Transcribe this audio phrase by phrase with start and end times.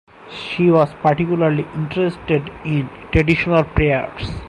[0.31, 4.31] She was particularly interested in traditional prayers.